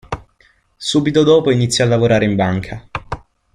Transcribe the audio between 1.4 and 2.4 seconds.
inizia a lavorare in